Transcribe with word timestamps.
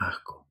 asco. 0.00 0.48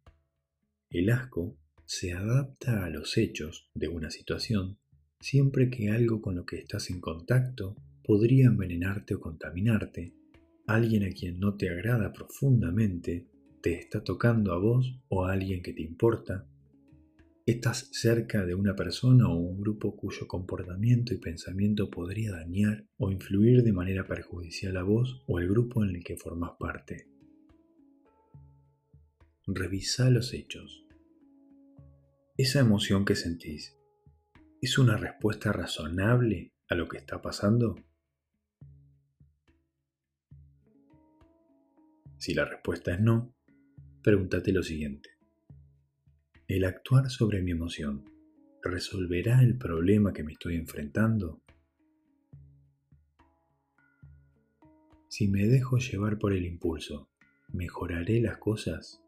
El 0.92 1.10
asco 1.10 1.58
se 1.86 2.14
adapta 2.14 2.86
a 2.86 2.90
los 2.90 3.18
hechos 3.18 3.70
de 3.74 3.88
una 3.88 4.12
situación 4.12 4.78
siempre 5.20 5.70
que 5.70 5.90
algo 5.90 6.22
con 6.22 6.36
lo 6.36 6.46
que 6.46 6.58
estás 6.58 6.92
en 6.92 7.02
contacto 7.02 7.76
podría 8.04 8.46
envenenarte 8.46 9.16
o 9.16 9.20
contaminarte, 9.20 10.14
alguien 10.68 11.04
a 11.04 11.10
quien 11.10 11.40
no 11.40 11.56
te 11.58 11.70
agrada 11.70 12.14
profundamente, 12.14 13.28
te 13.62 13.74
está 13.74 14.04
tocando 14.04 14.54
a 14.54 14.60
vos 14.60 15.00
o 15.10 15.26
a 15.26 15.34
alguien 15.34 15.64
que 15.64 15.74
te 15.74 15.82
importa, 15.82 16.48
estás 17.46 17.90
cerca 17.92 18.46
de 18.46 18.54
una 18.54 18.76
persona 18.76 19.28
o 19.30 19.36
un 19.36 19.60
grupo 19.60 19.96
cuyo 19.96 20.28
comportamiento 20.28 21.14
y 21.14 21.18
pensamiento 21.18 21.90
podría 21.90 22.32
dañar 22.32 22.86
o 22.98 23.12
influir 23.12 23.64
de 23.64 23.74
manera 23.74 24.06
perjudicial 24.06 24.78
a 24.78 24.84
vos 24.84 25.24
o 25.28 25.40
al 25.40 25.48
grupo 25.48 25.84
en 25.84 25.96
el 25.96 26.04
que 26.04 26.18
formas 26.18 26.52
parte. 26.60 27.19
Revisa 29.52 30.12
los 30.12 30.36
hechos. 30.36 30.86
Esa 32.38 32.60
emoción 32.60 33.04
que 33.04 33.16
sentís, 33.16 33.76
¿es 34.62 34.78
una 34.78 34.96
respuesta 34.96 35.52
razonable 35.52 36.54
a 36.68 36.76
lo 36.76 36.88
que 36.88 37.00
está 37.00 37.20
pasando? 37.20 37.76
Si 42.20 42.36
la 42.36 42.46
respuesta 42.46 42.94
es 42.94 43.00
no, 43.00 43.34
pregúntate 44.04 44.52
lo 44.52 44.62
siguiente. 44.62 45.10
¿El 46.48 46.64
actuar 46.64 47.10
sobre 47.10 47.42
mi 47.42 47.50
emoción 47.50 48.06
resolverá 48.62 49.42
el 49.42 49.58
problema 49.58 50.14
que 50.14 50.24
me 50.24 50.34
estoy 50.34 50.58
enfrentando? 50.58 51.42
Si 55.08 55.28
me 55.28 55.48
dejo 55.48 55.80
llevar 55.80 56.20
por 56.20 56.34
el 56.34 56.46
impulso, 56.46 57.10
¿mejoraré 57.52 58.22
las 58.22 58.38
cosas? 58.38 59.04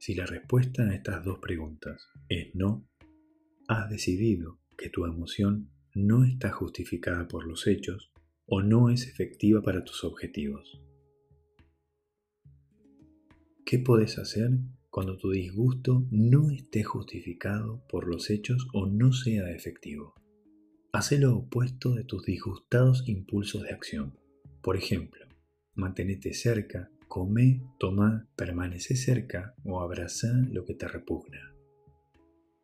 Si 0.00 0.14
la 0.14 0.24
respuesta 0.24 0.84
a 0.84 0.94
estas 0.94 1.22
dos 1.26 1.40
preguntas 1.40 2.08
es 2.30 2.54
no, 2.54 2.88
has 3.68 3.90
decidido 3.90 4.58
que 4.78 4.88
tu 4.88 5.04
emoción 5.04 5.72
no 5.94 6.24
está 6.24 6.50
justificada 6.50 7.28
por 7.28 7.46
los 7.46 7.66
hechos 7.66 8.10
o 8.46 8.62
no 8.62 8.88
es 8.88 9.06
efectiva 9.06 9.60
para 9.60 9.84
tus 9.84 10.02
objetivos. 10.02 10.80
¿Qué 13.66 13.78
puedes 13.78 14.18
hacer 14.18 14.52
cuando 14.88 15.18
tu 15.18 15.32
disgusto 15.32 16.06
no 16.10 16.48
esté 16.48 16.82
justificado 16.82 17.86
por 17.86 18.08
los 18.08 18.30
hechos 18.30 18.68
o 18.72 18.86
no 18.86 19.12
sea 19.12 19.50
efectivo? 19.50 20.14
Haz 20.94 21.12
lo 21.12 21.36
opuesto 21.36 21.94
de 21.94 22.04
tus 22.04 22.24
disgustados 22.24 23.04
impulsos 23.06 23.64
de 23.64 23.72
acción. 23.72 24.18
Por 24.62 24.78
ejemplo, 24.78 25.26
mantenete 25.74 26.32
cerca, 26.32 26.90
come, 27.10 27.60
toma, 27.76 28.28
permanece 28.36 28.94
cerca 28.94 29.56
o 29.64 29.80
abraza 29.80 30.28
lo 30.52 30.64
que 30.64 30.74
te 30.74 30.86
repugna. 30.86 31.52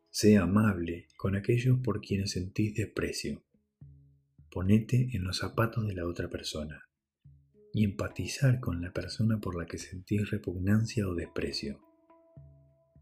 Sé 0.09 0.37
amable 0.37 1.07
con 1.17 1.35
aquellos 1.35 1.79
por 1.81 1.99
quienes 1.99 2.31
sentís 2.31 2.73
desprecio. 2.73 3.43
Ponete 4.49 5.09
en 5.11 5.25
los 5.25 5.39
zapatos 5.39 5.85
de 5.85 5.95
la 5.95 6.07
otra 6.07 6.29
persona 6.29 6.87
y 7.73 7.83
empatizar 7.83 8.61
con 8.61 8.81
la 8.81 8.93
persona 8.93 9.37
por 9.41 9.57
la 9.57 9.65
que 9.65 9.77
sentís 9.77 10.31
repugnancia 10.31 11.05
o 11.09 11.13
desprecio. 11.13 11.81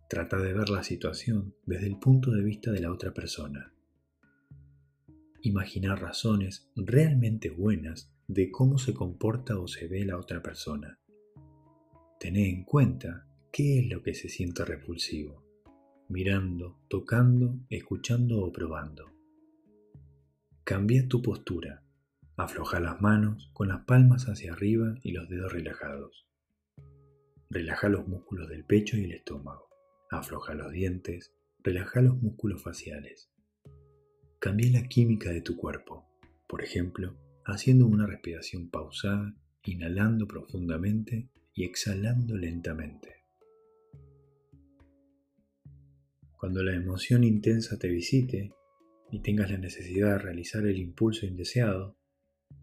Trata 0.10 0.40
de 0.40 0.52
ver 0.52 0.70
la 0.70 0.82
situación 0.82 1.54
desde 1.68 1.86
el 1.86 2.00
punto 2.00 2.32
de 2.32 2.42
vista 2.42 2.72
de 2.72 2.80
la 2.80 2.92
otra 2.92 3.14
persona. 3.14 3.72
Imaginar 5.44 6.02
razones 6.02 6.72
realmente 6.76 7.52
buenas 7.52 8.12
de 8.28 8.50
cómo 8.50 8.80
se 8.80 8.96
comporta 8.96 9.60
o 9.60 9.68
se 9.68 9.88
ve 9.88 10.06
la 10.06 10.18
otra 10.18 10.42
persona. 10.42 11.00
Tené 12.20 12.50
en 12.50 12.64
cuenta 12.64 13.28
qué 13.52 13.80
es 13.80 13.90
lo 13.90 14.02
que 14.02 14.14
se 14.14 14.30
siente 14.30 14.66
repulsivo, 14.66 15.44
mirando, 16.10 16.80
tocando, 16.88 17.60
escuchando 17.70 18.42
o 18.44 18.52
probando. 18.52 19.12
Cambia 20.64 21.08
tu 21.08 21.22
postura 21.22 21.86
Afloja 22.38 22.82
las 22.82 23.02
manos 23.02 23.50
con 23.54 23.70
las 23.70 23.86
palmas 23.86 24.26
hacia 24.26 24.52
arriba 24.52 24.96
y 25.04 25.14
los 25.14 25.30
dedos 25.30 25.54
relajados. 25.54 26.28
Relaja 27.50 27.88
los 27.88 28.10
músculos 28.10 28.50
del 28.50 28.66
pecho 28.66 28.98
y 28.98 29.06
el 29.06 29.14
estómago. 29.14 29.70
Afloja 30.12 30.54
los 30.54 30.70
dientes. 30.74 31.34
Relaja 31.64 32.02
los 32.02 32.22
músculos 32.22 32.62
faciales. 32.62 33.32
Cambia 34.40 34.70
la 34.70 34.86
química 34.90 35.30
de 35.30 35.40
tu 35.40 35.56
cuerpo. 35.56 36.10
Por 36.46 36.62
ejemplo, 36.62 37.16
haciendo 37.46 37.88
una 37.88 38.06
respiración 38.06 38.70
pausada, 38.70 39.34
inhalando 39.64 40.28
profundamente 40.28 41.30
y 41.56 41.64
exhalando 41.64 42.38
lentamente. 42.38 43.16
Cuando 46.38 46.62
la 46.62 46.76
emoción 46.76 47.24
intensa 47.24 47.80
te 47.80 47.88
visite 47.88 48.54
y 49.12 49.22
tengas 49.22 49.50
la 49.50 49.58
necesidad 49.58 50.12
de 50.12 50.20
realizar 50.20 50.66
el 50.68 50.78
impulso 50.78 51.26
indeseado, 51.26 51.98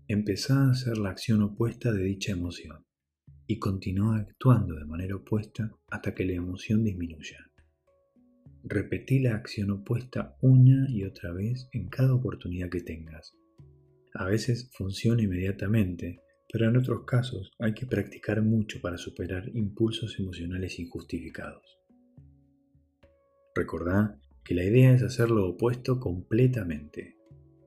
Empezá 0.09 0.67
a 0.67 0.71
hacer 0.73 0.99
la 0.99 1.11
acción 1.11 1.43
opuesta 1.43 1.93
de 1.93 2.03
dicha 2.03 2.33
emoción 2.33 2.85
y 3.47 3.59
continúa 3.59 4.19
actuando 4.19 4.75
de 4.75 4.85
manera 4.85 5.17
opuesta 5.17 5.73
hasta 5.91 6.15
que 6.15 6.27
la 6.27 6.35
emoción 6.35 6.85
disminuya. 6.85 7.51
Repetí 8.65 9.21
la 9.21 9.35
acción 9.35 9.71
opuesta 9.71 10.37
una 10.43 10.87
y 10.91 11.05
otra 11.05 11.33
vez 11.33 11.69
en 11.73 11.89
cada 11.89 12.15
oportunidad 12.15 12.69
que 12.69 12.81
tengas. 12.81 13.33
A 14.15 14.27
veces 14.27 14.71
funciona 14.77 15.23
inmediatamente, 15.23 16.21
pero 16.53 16.69
en 16.69 16.77
otros 16.77 17.05
casos 17.07 17.51
hay 17.59 17.73
que 17.73 17.87
practicar 17.87 18.43
mucho 18.43 18.81
para 18.83 18.99
superar 18.99 19.49
impulsos 19.55 20.19
emocionales 20.19 20.79
injustificados. 20.79 21.81
Recordá 23.55 24.21
que 24.45 24.55
la 24.55 24.65
idea 24.65 24.93
es 24.93 25.03
hacer 25.03 25.31
lo 25.31 25.49
opuesto 25.49 25.99
completamente, 25.99 27.17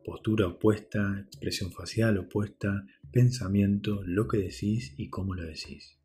postura 0.03 0.47
opuesta, 0.47 1.19
expresión 1.25 1.71
facial 1.71 2.19
opuesta, 2.19 2.85
pensamiento, 3.11 4.01
lo 4.05 4.27
que 4.27 4.37
decís 4.37 4.93
y 4.97 5.09
cómo 5.09 5.33
lo 5.33 5.43
decís. 5.43 5.99